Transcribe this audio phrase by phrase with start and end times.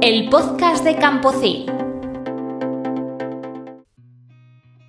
[0.00, 1.66] el podcast de Campocil.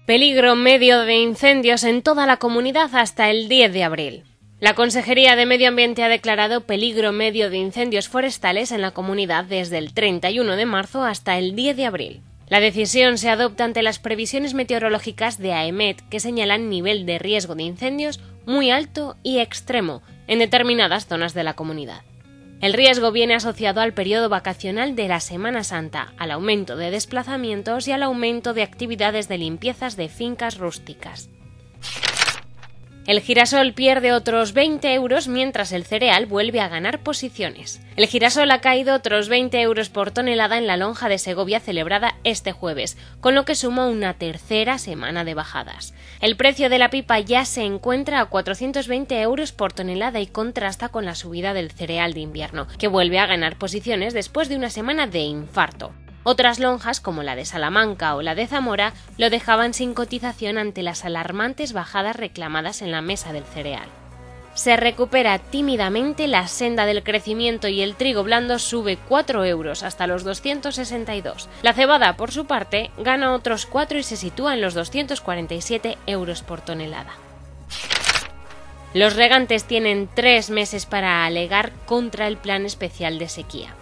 [0.06, 4.24] Peligro medio de incendios en toda la comunidad hasta el 10 de abril.
[4.60, 9.46] La Consejería de Medio Ambiente ha declarado peligro medio de incendios forestales en la comunidad
[9.46, 12.22] desde el 31 de marzo hasta el 10 de abril.
[12.48, 17.56] La decisión se adopta ante las previsiones meteorológicas de AEMET que señalan nivel de riesgo
[17.56, 22.02] de incendios muy alto y extremo en determinadas zonas de la comunidad.
[22.62, 27.88] El riesgo viene asociado al periodo vacacional de la Semana Santa, al aumento de desplazamientos
[27.88, 31.30] y al aumento de actividades de limpiezas de fincas rústicas.
[33.08, 37.82] El girasol pierde otros 20 euros mientras el cereal vuelve a ganar posiciones.
[37.96, 42.16] El girasol ha caído otros 20 euros por tonelada en la lonja de Segovia celebrada
[42.24, 45.94] este jueves, con lo que suma una tercera semana de bajadas.
[46.22, 50.90] El precio de la pipa ya se encuentra a 420 euros por tonelada y contrasta
[50.90, 54.70] con la subida del cereal de invierno, que vuelve a ganar posiciones después de una
[54.70, 55.94] semana de infarto.
[56.32, 60.84] Otras lonjas, como la de Salamanca o la de Zamora, lo dejaban sin cotización ante
[60.84, 63.88] las alarmantes bajadas reclamadas en la mesa del cereal.
[64.54, 70.06] Se recupera tímidamente la senda del crecimiento y el trigo blando sube 4 euros hasta
[70.06, 71.50] los 262.
[71.64, 76.44] La cebada, por su parte, gana otros 4 y se sitúa en los 247 euros
[76.44, 77.14] por tonelada.
[78.94, 83.74] Los regantes tienen tres meses para alegar contra el plan especial de sequía.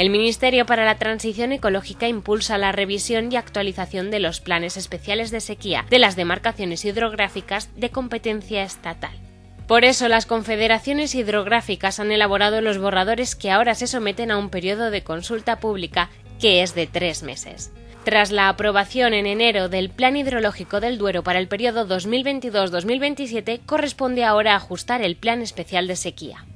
[0.00, 5.30] El Ministerio para la Transición Ecológica impulsa la revisión y actualización de los planes especiales
[5.30, 9.12] de sequía de las demarcaciones hidrográficas de competencia estatal.
[9.66, 14.48] Por eso las confederaciones hidrográficas han elaborado los borradores que ahora se someten a un
[14.48, 16.08] periodo de consulta pública
[16.40, 17.70] que es de tres meses.
[18.02, 24.24] Tras la aprobación en enero del Plan Hidrológico del Duero para el periodo 2022-2027, corresponde
[24.24, 26.46] ahora ajustar el Plan Especial de Sequía.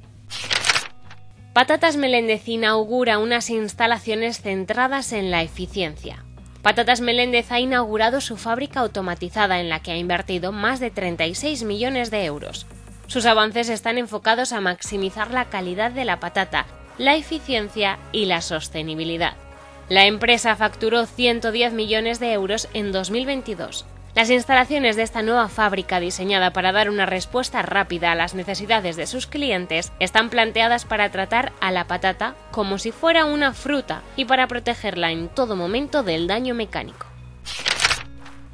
[1.55, 6.25] Patatas Meléndez inaugura unas instalaciones centradas en la eficiencia.
[6.61, 11.63] Patatas Meléndez ha inaugurado su fábrica automatizada en la que ha invertido más de 36
[11.63, 12.67] millones de euros.
[13.07, 16.65] Sus avances están enfocados a maximizar la calidad de la patata,
[16.97, 19.35] la eficiencia y la sostenibilidad.
[19.87, 23.85] La empresa facturó 110 millones de euros en 2022.
[24.15, 28.95] Las instalaciones de esta nueva fábrica diseñada para dar una respuesta rápida a las necesidades
[28.95, 34.03] de sus clientes están planteadas para tratar a la patata como si fuera una fruta
[34.15, 37.07] y para protegerla en todo momento del daño mecánico.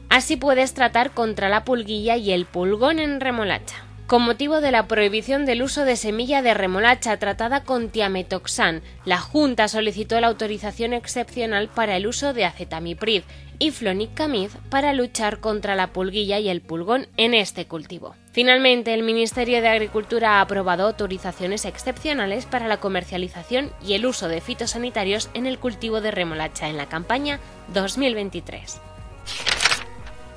[0.10, 3.86] Así puedes tratar contra la pulguilla y el pulgón en remolacha.
[4.12, 9.18] Con motivo de la prohibición del uso de semilla de remolacha tratada con tiametoxan, la
[9.18, 13.24] Junta solicitó la autorización excepcional para el uso de acetamiprid
[13.58, 18.14] y flonicamid para luchar contra la pulguilla y el pulgón en este cultivo.
[18.34, 24.28] Finalmente, el Ministerio de Agricultura ha aprobado autorizaciones excepcionales para la comercialización y el uso
[24.28, 27.40] de fitosanitarios en el cultivo de remolacha en la campaña
[27.74, 28.91] 2023.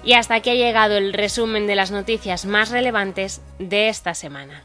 [0.04, 4.64] Y hasta aquí ha llegado el resumen de las noticias más relevantes de esta semana.